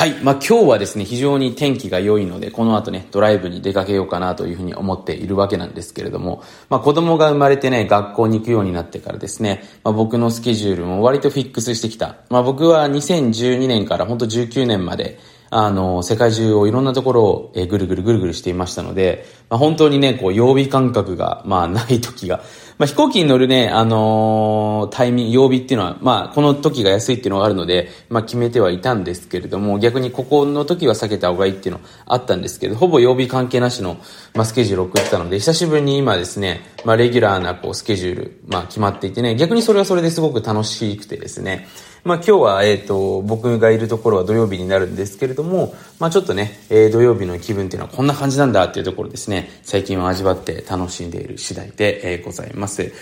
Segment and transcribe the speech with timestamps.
[0.00, 0.14] はい。
[0.22, 12.16] まあ、今日はですね、非常に天気が良いので、この後ね、ドライブに出かけようかなというふうに思っているわけなんですけれども、まあ、子供が生まれてね、学校に行くようになってからですね、まあ、僕のスケジュールも割とフィックスしてきた。
[12.30, 15.18] まあ、僕は2012年から本当19年まで、
[15.50, 22.40] あの、世界中をいろんなところを、えぐるぐるぐるぐるしていましたので、まあ、本当にね、こう、曜日感覚が、まあ、ない時が、
[22.80, 33.98] まあ、飛行機に乗るね、あのー、タイミング、曜日っていうのは、まあ、この時が安いっていうのがあるので、まあ、決めてはいたんですけれども、逆にここの時は避けた方がいいっていうのあったんですけど、ほぼ曜日関係なしの、
[34.34, 41.68] まあ、スケジュールを送ってたので、久しぶりに今ですね、まあ、レギュラーな、こう、スケジュール、まあ、決まっていてね、逆にそれはそれですごく楽しくてですね、
[42.02, 52.92] まあ今日は、えっ、ー、と、僕がいるところは土曜日になるんですけれども、まあちょっとね、えー、土曜日の気分っていうのはこんな感じなんだっていうところですね、最近は味わって楽しんでいる次第で、えー、ございます。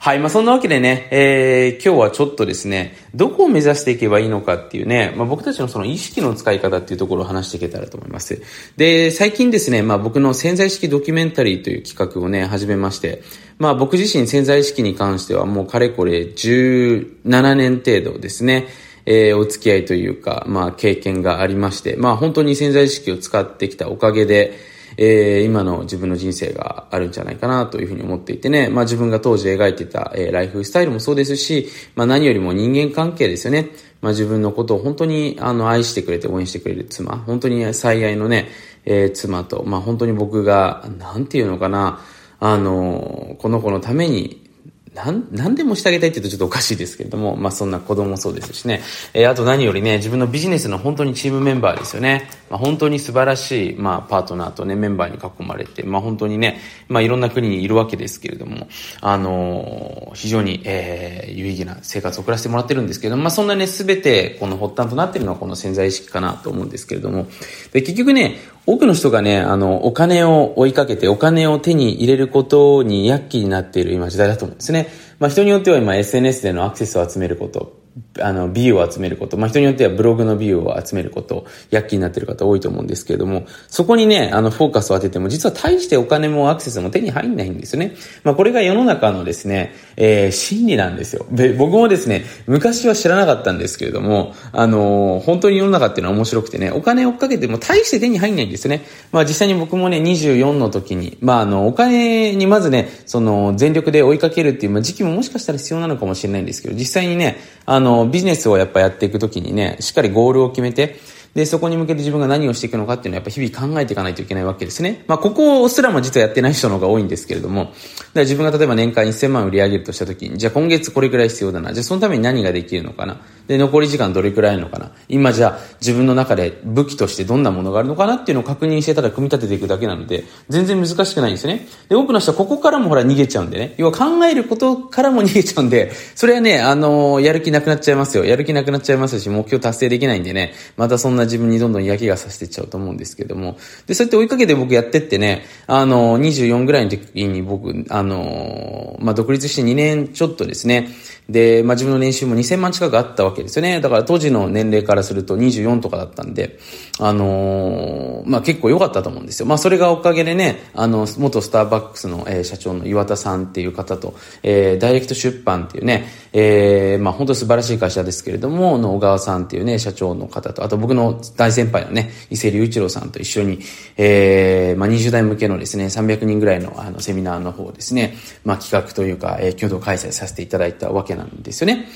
[0.00, 0.20] はい。
[0.20, 8.40] まあ、そんなわけでね、えー、今日はちょっとですね、どこを目指していけばいいのかっていうね、まあ、僕たちのその意識の使い方っていうところを話していけたらと思います。
[8.76, 13.24] で、最近ですね、まあ、僕の潜在意識ドキュメンタリーという企画をね、始めまして、
[13.58, 18.68] まあ、僕自身潜在意識に関してはもうかれこれ17年程度ですね、
[19.04, 24.56] えー、お付き合いというか、まあ、経験がありまして、まあ、本当に潜在意識を使ってきたおかげで、
[25.00, 33.70] えー、今の自分の人生があるんじゃないかなというふうに思っていてね、まあ自分が当時描いてた、えー、ライフスタイルもそうですし、まあ何よりも人間関係ですよね。
[34.00, 38.48] まあ自分のことを本当にあの愛してくれて応援してくれる妻、本当に最愛のね、
[38.84, 42.00] えー、妻と、まあ本当に僕が、なんていうのかな、
[42.40, 44.47] あの、この子のために
[44.94, 48.80] なん、なんでもしてあげたいって言うとちょっとおかしいですけれども、まあそんな子供もそうですしね。
[49.14, 52.28] えー、あと何よりね、自分のビジネスの本当にチームメンバーですよね。
[52.50, 58.68] まあ本当に素晴らしい、まあパートナーとね、メンバーに囲まれて、まあ本当にね、まあいろんな国にいるわけですけれども、
[59.00, 67.26] あのー、非常に、えー、有意義な生活を送らせてもらってるんですけれども、まあそんなね、すべてこの発端となっているのはこの潜在意識かなと思うんですけれども、
[67.72, 68.38] で、結局ね、
[68.68, 74.88] 多くの人がね、あの、お金を追いかけて、お金を手に入れることに躍起になっている今時代だと思うんですね。
[75.18, 77.77] まあ人によっては今 SNS でのアクセスを集めること、
[78.20, 87.94] あの、ビューを集めること、まあ、人によってはブログのビューを集めること、躍起になってる方多いと思うんですけれども、そこにね、あの、フォーカスを当てても、実は大してお金もアクセスも手に入んないんですよね。
[88.24, 91.26] まあ、これが世の中のですね、えー、真理なんですよ。
[91.30, 98.82] で、僕もですね、昔は知らなかったんですけれども、あのー、本当に世の中っていうのは面白くてね、お金を追っかけても大して手に入んないんですね。
[99.12, 111.00] まあ、実際に僕もね、24の時に、まあ、あの、お金にまずね、その、全力で追いかけるっていう、まあ、時期ももしかしたら必要なのかもしれないんですけど、実際にね、あの、のビジネスをやっぱやっていくときにね、しっかりゴールを決めて、
[111.34, 115.04] で、そこに向けて自分が何をしていくのかっていうのはやっぱ日々考えていかないといけないわけですね。
[115.06, 117.74] まあ、ここすらも実はやってない人の方が多いんですけれども、だか
[118.14, 121.72] ら自分が例えば年間1000万売り上げるとした時に、じゃあ今月これくらい必要だな。
[121.72, 123.20] じゃあそのために何ができるのかな。
[123.48, 124.92] で、残り時間どれくらいあるのかな。
[125.08, 131.66] 今じゃあ自分の中で武器としてどんなものがあるのかなっていうのを確認してたら組み立てていくだけなので、全然難しくないんですね。
[131.88, 133.74] で、多くの人はここからもほら逃げちゃうんでね。
[133.78, 138.24] 要は考えることからも逃げちゃうんで、それはね、あのー、やる気なくなっちゃいますよ。
[138.26, 143.56] やる気なくなっちゃいますし、目標達成できないんでね、またそんな自分にどんどん嫌気がさせていっちゃうと思うんですけども。
[143.86, 150.88] で、そうやって追いかけて僕やってってね、あの、24ぐらいの時に僕、あの、まあ、独立して2年ちょっとですね、
[151.28, 153.80] で、まあ、自分の年収も2000万近くあったわけですよね。
[153.80, 156.58] だから当時の年齢からすると24とかだったんで、
[157.00, 159.46] あのー、まあ、結構良かったと思うんですよ。
[159.46, 173.60] まあ、それがおかげでね、あの、元スターバックスの、えー、社長の岩田さんっていう方と、えー、ダイレクト出版っていうね、えー、まあ、本当素晴らしい会社ですけれども、の小川さんっていうね、社長の方と、あと僕の大先輩のね、伊勢隆一郎さんと一緒に、
[173.96, 181.86] えー、まあ、20代向けのですね、300人ぐらいのあのセミナーの方ですね、まあ、企画というか、えー、共同開催させていただいたわけなんですよね。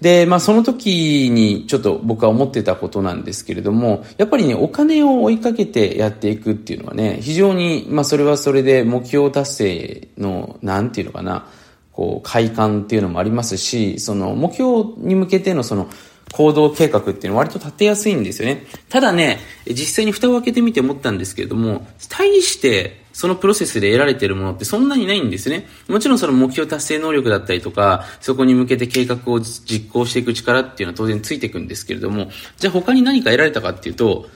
[0.00, 11.46] で、まあその時にちょっと僕は思ってたことなんですけれども、やっぱりね、お金を追いかけてやっていくっていうのはね、非常に、まあそれはそれで目標達成の、なんていうのかな、
[11.92, 15.88] こう、快感っていうのもありますし、その目標に向けてのその、
[16.32, 18.66] 行動計画っていうのは割と立てやすいんですよね。
[18.88, 25.66] ただね、実際に蓋を開けてみて思ったんですけれども、大してそのプロセスで得られているものってそんなにないんですね。
[25.88, 34.28] もちろんその目標達成能力だったりとか、そこに向けて計画を実行していく力っていうのは当然ついていくんですけれども、じゃあ他に何か得られたかっていうと、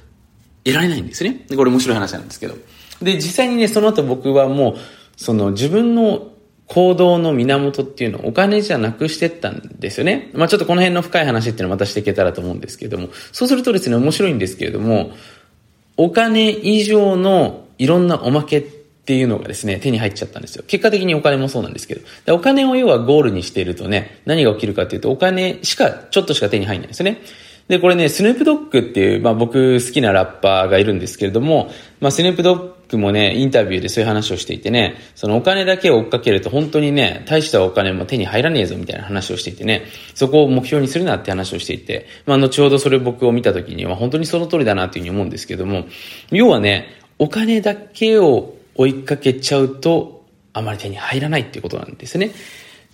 [0.64, 1.46] 得られないんですね。
[1.54, 2.56] これ面白い話なんですけど。
[3.00, 4.76] で、実際にね、その後僕はもう、
[5.16, 6.33] その自分の
[6.66, 10.30] 行動の源っていうのをお金じゃなくしてったんですよね。
[10.34, 15.12] まあちょっとこの辺の深い話っていうのをまたしていけたらと思うんですけれども、そうするとですね、面白いんですけれども、
[15.96, 20.64] お金以上のいろんなおまけっていうのがですね、手に入っちゃったんですよ。
[20.66, 22.00] 結果的にお金もそうなんですけど。
[22.24, 27.20] でお金を要はゴールにしているとね、何が起きるかっていうと、お金しか、ちょっとしか手に入んないんですよね。
[27.68, 31.70] で、これね、スヌープドッグっていう、まあ僕好きなラッパーがいるんですけれども、
[32.00, 32.58] まあスヌープドッ
[32.88, 45.86] グもね、インタビューでそういう話をしていてね、そのお金だけを追っかけると本当にね、大したお金も手に入らねえぞみたいな話をしていてね、そこを目標にするなって話をしていて、まあ後ほどそれ僕を見た時には本当にその通りだなっていうふうに思うんですけども、
[46.30, 46.88] 要はね、
[47.18, 52.30] お金だけを追いかけちゃうと、あまり手に入らないっていうことなんですね。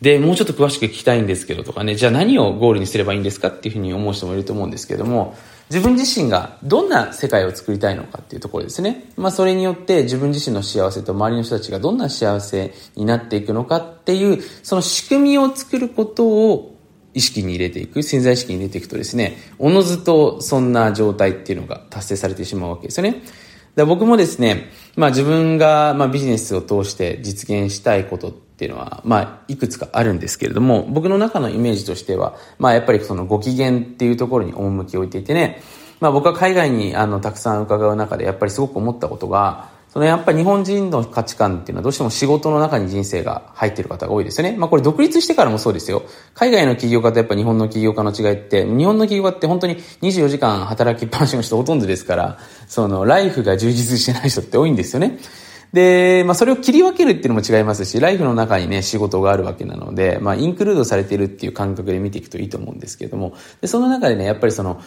[0.00, 5.36] で、もうちょっと詳しく聞きたいんですけどとかね、じゃあ何をゴールにすればいいんですかっていうふうに思う人もいると思うんですけども、
[5.70, 9.04] 自分自身がどんな世界を作りたいのかっていうところですね。
[9.16, 16.76] まあそれによって自分自身の幸せと周りの人たちがどんな幸せになっていくのかっていう、その仕組みを作ることを
[17.14, 23.22] 意識に入れていく、潜在意識に入れていくとですね、おのずとそんな状態っていうのが達成されてしまうわけですよね。
[23.76, 35.62] で僕もですね、まあ自分がまあビジネスを通して実現したいことってっていうのは、まあ、いくつかあるんですけれども、僕の中のイメージとしては、まあ、やっぱりそのご機嫌っていうところに趣を置いていてね、
[35.98, 44.54] まあ、僕は海外にあのたくさん伺う中でやっぱりすごく思ったことが、そのやっぱり日本人の価値観っていうのはどうしても仕事の中に人生が入ってる方が多いですよね。
[44.58, 46.02] まあこれ独立してからもそうですよ。
[46.34, 55.18] 海外の起業家とやっぱ日本の起業家の違いって、日本の起業家って本当に24時間働きっぱなしの人ほとんどですから、そのライフが充実してない人って多いんですよね。
[55.72, 64.80] で、まあそれを切り分けるっていうのも違いますし、ライフの中にね、仕事があるわけなので、まあインクルードされているっていう感覚で見ていくといいと思うんですけれども、で、その中でね、やっぱりその、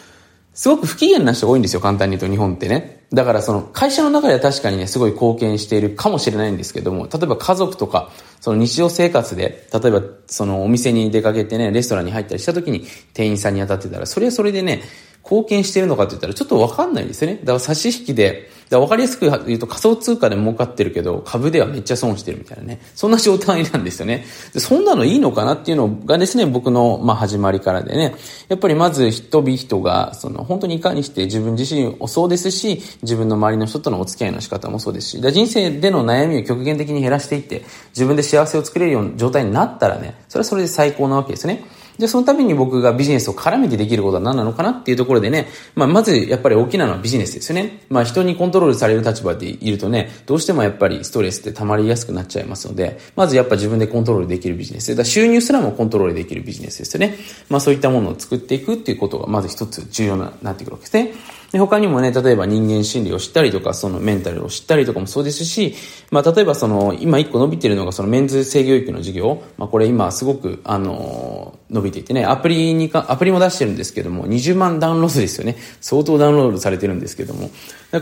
[0.54, 3.06] すごく不機嫌な人が多いんですよ、簡単に言うと日本ってね。
[3.12, 8.10] だからその会社の中では確かにね、すごい貢献しているかもしれないんですけども、例えば家族とか、
[8.40, 14.82] その日常生活で、例えばそのお店に出かけてね、レストランに入ったりした時に店員さんに当たってたら、それはそれでね、
[15.24, 17.38] 貢献してるのかって言ったらちょっとわかんないですよね。
[17.38, 22.80] だから差し引きで、だわかりやすく言うと仮想通貨で儲かってるけど、株ではめっちゃ損してるみたいなね。
[22.94, 24.24] そんな状態なんですよね。
[24.52, 28.14] でそんなのいいのかなっていうのがですね、僕の、まあ、始まりからでね。
[28.48, 41.64] やっぱりまず人々が、その、本当にいかにして自分自身をそうですし、自分の周りの人とのお付き合いの仕方もそうですし、だ人生での悩みを極限的に減らしていって、自分で幸せを作れるような状態になったらね、それはそれで最高なわけですね。
[41.98, 47.84] で、そのために僕がビジネスを絡めてできることは何なのかなっていうところでね、まあ、まずやっぱり大きなのはビジネスですよね。
[47.88, 54.94] まあ、人にコントロールされる立場でいるとね、どうしてもやっぱりストレスって溜まりやすくなっちゃいますので、まずやっぱ自分でコントロールできるビジネス。
[54.96, 57.16] だ収入すらもコントロールできるビジネスですよね。
[57.48, 61.12] まあ、そういったものを作っていくっていうことがまず一つ重要な、なってくるわけですね。
[61.54, 65.76] で、他にもね、例えば人間心理を知ったりとか、そのメンタルを知ったりとかもそうですし、
[66.10, 69.40] まあ、例えばその、今一個伸びてるのがそのメンズ性教育の授業。
[69.56, 75.56] まあ、これ今すごく、あの伸びていてね、アプリにか、アプリも出してるんですけども、20万ダウンロードですよね。
[75.80, 77.50] 相当ダウンロードされてるんですけども。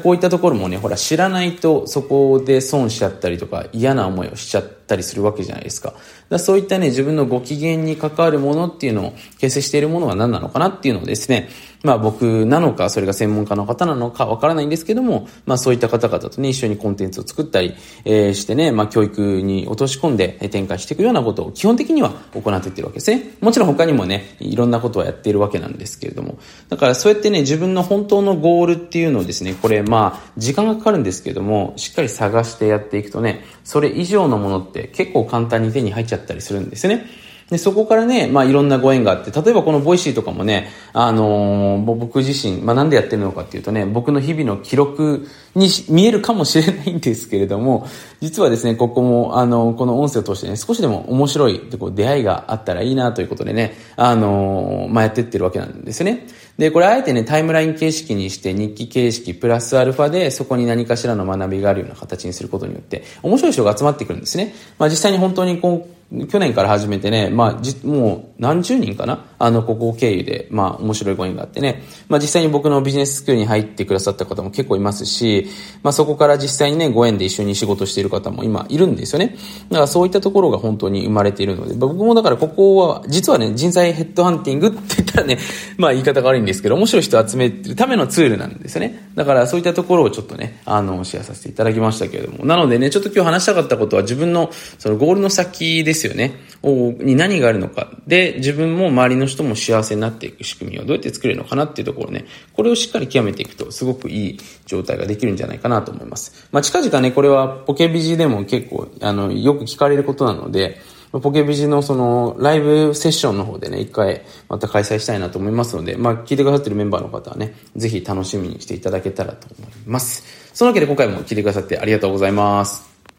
[0.02, 5.92] こういったところもね、ほら、知らないとそこで損しちゃったりとか、嫌な思いをしちゃったりするわけじゃないですか。
[6.30, 11.50] だそういったね、自分のご機嫌に関わるものっていうのを形成しているものは何なのかなっていうのをですね、
[11.82, 17.74] まあ僕なのか、それが専門家の方なのかわからないんですけども、まあそういった方々とね、一緒にコンテンツを作ったり、
[18.04, 23.34] えー、してね、まあ教育に落とし込んで展開していくようなことを基本的には行っていってるわけですね。
[23.40, 26.38] もちろん他にもね、いろんなことはやっているわけなんですけれども。
[26.68, 37.06] だからそうやってね、自分の本当のゴールっていうのをですね、これまあ時間がかかるんですけども、しっかり探してやっていくとね、それ以上のものって結構簡単に手に入っちゃったりするんですね。
[37.52, 47.86] で、そこからね、まあいろんなご縁があって、例えばこの Voicy とかもね、あのー、僕自身、まあなんでやってるのかっていうとね、僕の日々の記録に見えるかもしれないんですけれども、
[48.22, 56.26] 実はですね、ここも、あのー、この音声を通してね、少しでも面白いこう出会いがあったらいいなということでね、あのー、まあやってってるわけなんですね。
[56.56, 64.54] で、これあえてね、タイムライン形式にして日記形式プラスアルファでそこに何かしらの学びがあるような形にすることによって、面白い人が集まってくるんですね。
[64.78, 69.24] まあ実際に本当にこう、去年から始めてね、まあ、じ、もう何十人かな？
[69.38, 75.48] あの、ここ経由で、まあ、面白いご縁があってね、まあ実際に僕のビジネススクールに入ってくださった方も結構いますし、
[75.82, 79.36] まあそこから実際にね、ご縁で一緒に仕事している方も今いるんですよね。
[79.70, 85.38] だからそういったところが本当に生まれているので、僕もだからここは、実はね、人材ヘッドハンティングってったらね、
[85.76, 89.10] まあ言い方が悪いんですけど、面白い人を集めるためのツールなんですよね。
[89.14, 92.44] だからそういったところをちょっとね、あの、シェアさせていただきましたけれども。
[92.44, 96.32] なのでね、ちょっと今日話したかったことは自分の、そのゴールの先ですよね。
[96.62, 97.90] に何があるのか。
[98.06, 106.48] で、自分も周りの人も幸せになっていく仕組みをどうやって作れるのかなっていうところね、これをしっかり極めていくと、すごくいい状態ができるんじゃないかなと思います。
[106.52, 110.80] まあ、近々ね、これはポケビジでも結構、あの、よく聞かれることなので、
[111.20, 120.24] ポケビジのそのライブセッションの方でね、一回また開催したいなと思いますので、まあ聞いてくださってるメンバーの方はね、ぜひ楽しみにしていただけたらと思います。
[120.54, 122.91] そのわけで今回も聞いてくださってありがとうございます。